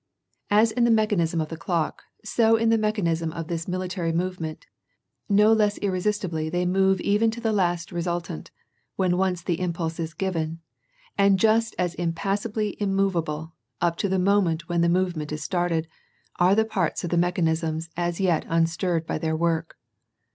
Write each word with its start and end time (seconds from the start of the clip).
As 0.49 0.71
in 0.71 0.83
the 0.83 0.89
mechanism 0.89 1.39
of 1.39 1.49
the 1.49 1.55
clock, 1.57 2.01
so 2.23 2.55
in 2.55 2.69
the 2.69 2.77
mechanism 2.79 3.31
of 3.33 3.49
this 3.49 3.67
military 3.67 4.11
movement; 4.11 4.65
no 5.29 5.53
less 5.53 5.77
irresistiblj 5.77 6.49
they 6.49 6.65
move 6.65 6.99
even 7.01 7.29
to 7.29 7.39
the 7.39 7.51
last 7.53 7.91
resultant, 7.91 8.49
when 8.95 9.15
once 9.15 9.43
the 9.43 9.59
impulse 9.61 9.99
is 9.99 10.15
given 10.15 10.59
and 11.19 11.37
just 11.39 11.75
as 11.77 11.93
impassively 11.93 12.75
immovable, 12.79 13.53
up 13.79 13.95
to 13.97 14.09
the 14.09 14.17
moment 14.17 14.67
when 14.67 14.81
the 14.81 14.89
move 14.89 15.15
ment 15.15 15.31
is 15.31 15.43
started, 15.43 15.87
are 16.39 16.55
the 16.55 16.65
parts 16.65 17.03
of 17.03 17.11
the 17.11 17.15
mechanisms 17.17 17.91
as 17.95 18.19
yet 18.19 18.43
unstirred 18.49 19.05
by 19.05 19.19
their 19.19 19.35
work. 19.37 19.77